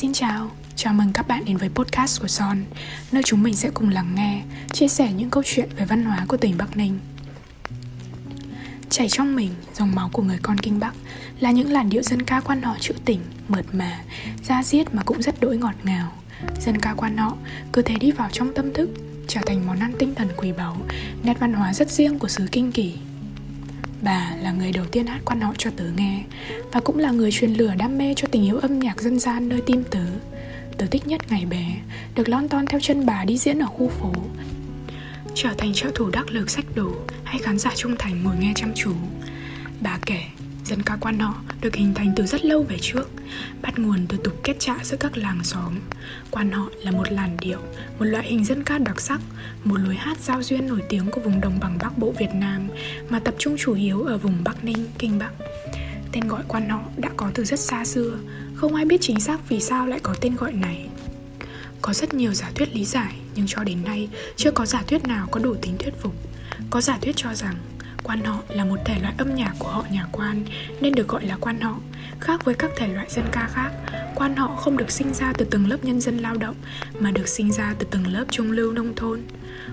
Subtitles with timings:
[0.00, 2.64] Xin chào, chào mừng các bạn đến với podcast của Son
[3.12, 6.24] Nơi chúng mình sẽ cùng lắng nghe, chia sẻ những câu chuyện về văn hóa
[6.28, 6.98] của tỉnh Bắc Ninh.
[8.90, 10.94] Chảy trong mình, dòng máu của người con Kinh Bắc
[11.40, 14.00] Là những làn điệu dân ca quan họ trữ tỉnh, mượt mà,
[14.44, 16.12] da diết mà cũng rất đỗi ngọt ngào.
[16.60, 17.36] Dân ca quan họ
[17.72, 18.90] cứ thế đi vào trong tâm thức
[19.28, 20.76] Trở thành món ăn tinh thần quý báu
[21.22, 22.94] Nét văn hóa rất riêng của xứ Kinh Kỳ.
[24.02, 26.22] Bà là người đầu tiên hát quan họ cho tớ nghe
[26.72, 29.48] Và cũng là người truyền lửa đam mê cho tình yêu âm nhạc dân gian
[29.48, 30.04] nơi tim tớ.
[30.78, 31.76] Tớ thích nhất ngày bé,
[32.14, 34.12] Được lon ton theo chân bà đi diễn ở khu phố.
[35.34, 36.92] Trở thành trợ thủ đắc lực sách đồ
[37.24, 38.92] Hay khán giả trung thành ngồi nghe chăm chú.
[39.80, 40.20] Bà kể
[40.68, 43.10] Dân ca quan họ được hình thành từ rất lâu về trước
[43.62, 45.74] Bắt nguồn từ tục kết trạ giữa các làng xóm.
[46.30, 47.58] Quan họ là một làn điệu,
[47.98, 49.20] một loại hình dân ca đặc sắc
[49.64, 52.68] Một lối hát giao duyên nổi tiếng của vùng đồng bằng Bắc Bộ Việt Nam
[53.08, 55.30] Mà tập trung chủ yếu ở vùng Bắc Ninh, Kinh Bắc.
[56.12, 58.18] Tên gọi quan họ đã có từ rất xa xưa
[58.54, 60.88] Không ai biết chính xác vì sao lại có tên gọi này.
[61.82, 65.04] Có rất nhiều giả thuyết lý giải Nhưng cho đến nay chưa có giả thuyết
[65.04, 66.14] nào có đủ tính thuyết phục.
[66.70, 67.54] Có giả thuyết cho rằng
[68.02, 70.44] Quan họ là một thể loại âm nhạc của họ nhà quan
[70.80, 71.78] nên được gọi là quan họ.
[72.20, 73.70] Khác với các thể loại dân ca khác,
[74.14, 76.54] quan họ không được sinh ra từ từng lớp nhân dân lao động
[76.98, 79.22] mà được sinh ra từ từng lớp trung lưu nông thôn.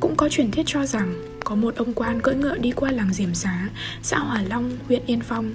[0.00, 3.12] Cũng có truyền thuyết cho rằng có một ông quan cưỡi ngựa đi qua làng
[3.12, 3.68] Diềm Xá,
[4.02, 5.54] xã Hòa Long, huyện Yên Phong.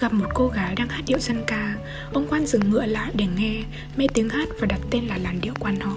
[0.00, 1.74] Gặp một cô gái đang hát điệu dân ca,
[2.12, 3.62] ông quan dừng ngựa lại để nghe,
[3.96, 5.92] mê tiếng hát và đặt tên là làn điệu quan họ.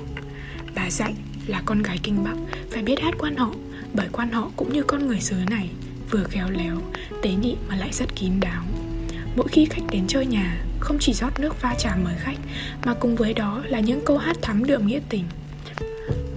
[0.76, 1.14] Bà dạy
[1.48, 2.36] là con gái kinh Bắc
[2.72, 3.52] phải biết hát quan họ
[3.94, 5.70] bởi quan họ cũng như con người xứ này
[6.14, 6.78] vừa khéo léo,
[7.22, 8.64] tế nhị mà lại rất kín đáo.
[9.36, 12.38] Mỗi khi khách đến chơi nhà, không chỉ rót nước pha trà mời khách,
[12.86, 15.23] mà cùng với đó là những câu hát thắm đượm nghĩa tình.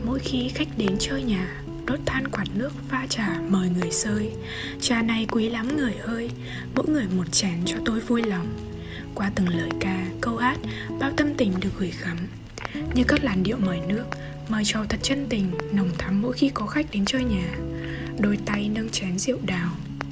[0.05, 4.33] Mỗi khi khách đến chơi nhà, đốt than quạt nước pha trà mời người sơi
[4.81, 6.31] Trà này quý lắm người ơi,
[6.75, 8.47] mỗi người một chén cho tôi vui lòng
[9.15, 10.59] Qua từng lời ca, câu hát,
[11.01, 12.17] bao tâm tình được gửi gắm
[12.95, 14.05] Như các làn điệu mời nước,
[14.49, 17.57] mời trò thật chân tình, nồng thắm mỗi khi có khách đến chơi nhà
[18.21, 19.71] Đôi tay nâng chén rượu đào,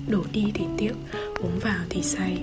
[0.09, 0.92] Đổ đi thì tiếc,
[1.41, 2.38] Uống vào thì say.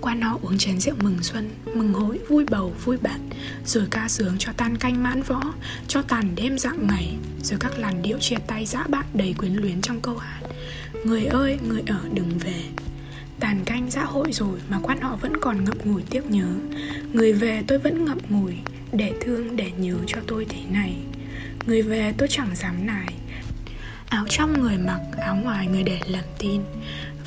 [0.00, 3.28] Quan họ uống chén rượu mừng xuân, Mừng hối vui bầu, vui bạn.
[3.64, 5.40] Rồi ca sướng cho tan canh mãn võ,
[5.88, 9.52] Cho tàn đêm dạng ngày Rồi các làn điệu chia tay dã bạn đầy quyến
[9.52, 10.40] luyến trong câu hát.
[11.04, 12.62] Người ơi, người ở, đừng về.
[13.40, 16.48] Tàn canh dã hội rồi mà quan họ vẫn còn ngậm ngùi tiếc nhớ.
[17.12, 18.54] Người về tôi vẫn ngậm ngùi
[18.92, 20.96] Để thương để nhớ cho tôi thế này.
[21.66, 23.14] Người về tôi chẳng dám nài
[24.14, 26.62] áo trong người mặc, áo ngoài người để làm tin.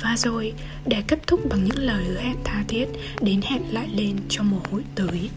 [0.02, 0.52] Và rồi,
[0.86, 2.86] để kết thúc bằng những lời hứa hẹn tha thiết,
[3.20, 5.30] đến hẹn lại lên cho mùa hội tới.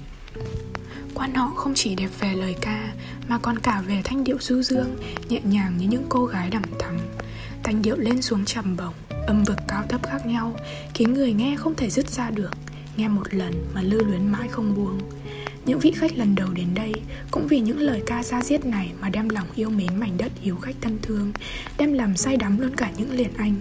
[1.13, 2.91] Quan họ không chỉ đẹp về lời ca,
[3.27, 4.95] mà còn cả về thanh điệu du dương,
[5.29, 6.97] nhẹ nhàng như những cô gái đằm thắm.
[7.63, 10.55] Thanh điệu lên xuống trầm bổng, âm vực cao thấp khác nhau,
[10.93, 12.51] khiến người nghe không thể dứt ra được,
[12.97, 14.99] nghe một lần mà lưu luyến mãi không buông
[15.65, 16.93] những vị khách lần đầu đến đây
[17.31, 20.31] cũng vì những lời ca ra diết này mà đem lòng yêu mến mảnh đất
[20.41, 21.31] hiếu khách thân thương,
[21.77, 23.55] đem làm say đắm luôn cả những liền anh,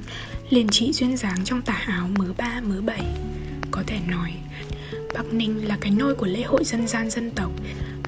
[0.51, 3.05] liền trị duyên dáng trong tà áo mớ ba mớ bảy.
[3.71, 4.33] Có thể nói,
[5.15, 7.53] Bắc Ninh là cái nôi của lễ hội dân gian dân tộc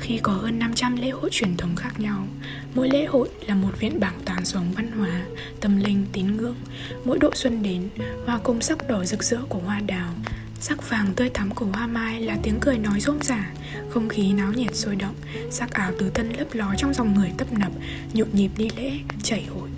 [0.02, 2.26] khi có hơn 500 lễ hội truyền thống khác nhau.
[2.74, 5.22] Mỗi lễ hội là một viện bảo tàng sống văn hóa,
[5.60, 6.56] tâm linh, tín ngưỡng.
[7.04, 7.88] Mỗi độ xuân đến,
[8.26, 10.14] hoa cung sắc đỏ rực rỡ của hoa đào,
[10.62, 13.50] Sắc vàng tươi thắm của hoa mai là tiếng cười nói rôm rả
[13.90, 15.14] Không khí náo nhiệt sôi động
[15.50, 17.72] Sắc áo tứ thân lấp ló trong dòng người tấp nập
[18.12, 19.68] Nhộn nhịp đi lễ, chảy hội.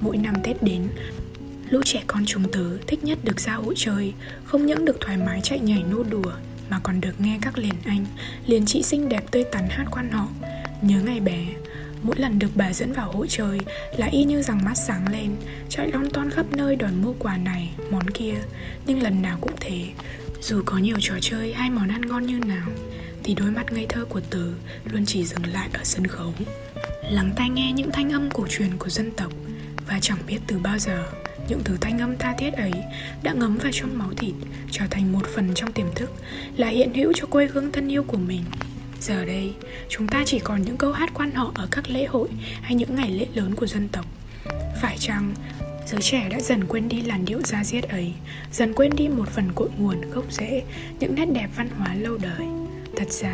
[0.00, 0.88] Mỗi năm Tết đến
[1.70, 4.12] Lũ trẻ con chúng tớ thích nhất được ra hội chơi
[4.44, 6.32] Không những được thoải mái chạy nhảy nô đùa
[6.70, 8.06] Mà còn được nghe các liền anh
[8.46, 10.28] Liền chị xinh đẹp tươi tắn hát quan họ.
[10.82, 11.46] Nhớ ngày bé
[12.02, 13.58] Mỗi lần được bà dẫn vào hội chơi
[13.96, 15.36] là y như rằng mắt sáng lên
[15.68, 18.34] Chạy lon ton khắp nơi đòi mua quà này, món kia.
[18.86, 19.88] Nhưng lần nào cũng thế
[20.42, 22.68] dù có nhiều trò chơi hay món ăn ngon như nào,
[23.24, 24.44] Thì đôi mắt ngây thơ của tớ
[24.84, 26.34] luôn chỉ dừng lại ở sân khấu.
[27.10, 29.32] Lắng tai nghe những thanh âm cổ truyền của dân tộc,
[29.86, 31.06] Và chẳng biết từ bao giờ,
[31.48, 32.72] những thứ thanh âm tha thiết ấy
[33.22, 34.34] đã ngấm vào trong máu thịt,
[34.70, 36.10] trở thành một phần trong tiềm thức,
[36.56, 38.42] là hiện hữu cho quê hương thân yêu của mình.
[39.00, 39.54] Giờ đây,
[39.88, 42.28] chúng ta chỉ còn những câu hát quan họ ở các lễ hội
[42.62, 44.06] hay những ngày lễ lớn của dân tộc.
[44.82, 45.34] Phải chăng
[45.90, 48.12] giới trẻ đã dần quên đi làn điệu da diết ấy,
[48.52, 50.62] dần quên đi một phần cội nguồn gốc rễ,
[51.00, 52.46] những nét đẹp văn hóa lâu đời.
[52.96, 53.32] Thật ra,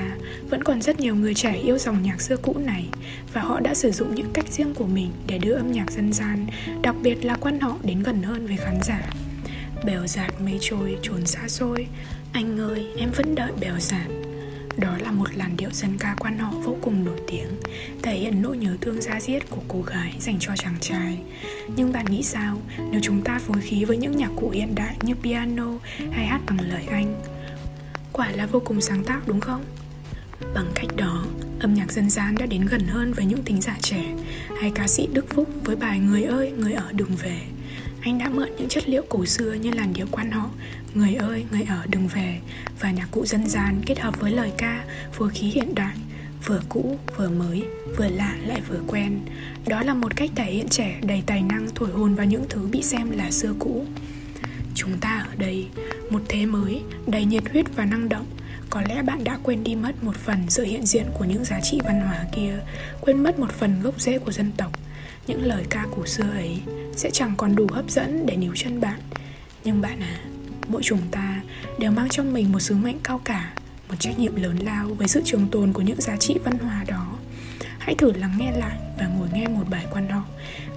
[0.50, 2.84] vẫn còn rất nhiều người trẻ yêu dòng nhạc xưa cũ này,
[3.32, 6.12] và họ đã sử dụng những cách riêng của mình để đưa âm nhạc dân
[6.12, 6.46] gian,
[6.82, 9.10] đặc biệt là quan họ, đến gần hơn với khán giả.
[9.84, 11.86] Bèo giạt mây trôi trốn xa xôi.
[12.32, 14.25] Anh ơi, em vẫn đợi bèo giạt
[14.76, 17.48] đó là một làn điệu dân ca quan họ vô cùng nổi tiếng
[18.02, 21.18] Thể hiện nỗi nhớ thương da diết của cô gái dành cho chàng trai
[21.76, 22.58] Nhưng bạn nghĩ sao
[22.90, 25.68] nếu chúng ta phối khí với những nhạc cụ hiện đại như piano
[26.12, 27.22] hay hát bằng lời Anh
[28.12, 29.64] Quả là vô cùng sáng tạo đúng không?
[30.54, 31.24] Bằng cách đó,
[31.60, 34.04] âm nhạc dân gian đã đến gần hơn với những thính giả trẻ
[34.60, 37.40] hay ca sĩ Đức Phúc với bài Người ơi, người ở đừng về.
[38.06, 40.50] Anh đã mượn những chất liệu cổ xưa như làn điệu quan họ,
[40.94, 42.38] Người ơi, người ở đừng về.
[42.80, 44.84] Và nhạc cụ dân gian kết hợp với lời ca
[45.16, 45.96] vừa khí hiện đại
[46.46, 47.62] vừa cũ vừa mới
[47.96, 49.20] vừa lạ lại vừa quen.
[49.66, 52.66] Đó là một cách thể hiện trẻ đầy tài năng thổi hồn vào những thứ
[52.72, 53.84] bị xem là xưa cũ.
[54.74, 55.66] Chúng ta ở đây
[56.10, 58.26] một thế mới đầy nhiệt huyết và năng động.
[58.70, 61.60] Có lẽ bạn đã quên đi mất một phần sự hiện diện của những giá
[61.60, 62.58] trị văn hóa kia
[63.00, 64.72] quên mất một phần gốc rễ của dân tộc
[65.26, 66.58] những lời ca cổ xưa ấy
[66.96, 69.00] sẽ chẳng còn đủ hấp dẫn để níu chân bạn.
[69.64, 70.20] Nhưng bạn à
[70.68, 71.40] mỗi chúng ta
[71.78, 73.52] đều mang trong mình một sứ mệnh cao cả,
[73.88, 76.84] một trách nhiệm lớn lao với sự trường tồn của những giá trị văn hóa
[76.88, 77.18] đó.
[77.78, 80.22] Hãy thử lắng nghe lại và ngồi nghe một bài quan họ,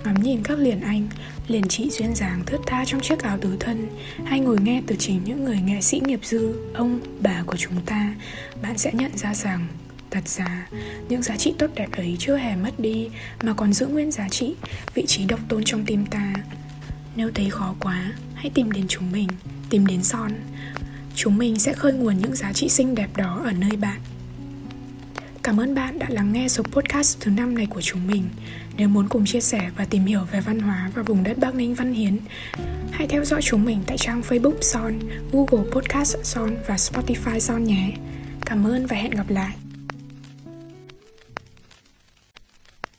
[0.03, 1.07] ngắm nhìn các liền anh,
[1.47, 3.87] liền chị duyên dáng thướt tha trong chiếc áo tứ thân,
[4.25, 7.81] hay ngồi nghe từ chính những người nghệ sĩ nghiệp dư, ông, bà của chúng
[7.85, 8.13] ta.
[8.61, 9.67] Bạn sẽ nhận ra rằng
[10.11, 10.67] thật ra
[11.09, 13.09] những giá trị tốt đẹp ấy chưa hề mất đi
[13.43, 14.55] mà còn giữ nguyên giá trị
[14.93, 16.33] vị trí độc tôn trong tim ta
[17.15, 19.27] nếu thấy khó quá hãy tìm đến chúng mình
[19.69, 20.31] tìm đến son
[21.15, 23.99] chúng mình sẽ khơi nguồn những giá trị xinh đẹp đó ở nơi bạn
[25.43, 28.23] Cảm ơn bạn đã lắng nghe số podcast thứ năm này của chúng mình.
[28.77, 31.55] Nếu muốn cùng chia sẻ và tìm hiểu về văn hóa và vùng đất Bắc
[31.55, 32.17] Ninh Văn Hiến,
[32.91, 34.99] hãy theo dõi chúng mình tại trang Facebook Son,
[35.31, 37.91] Google Podcast Son và Spotify Son nhé.
[38.45, 39.55] Cảm ơn và hẹn gặp lại.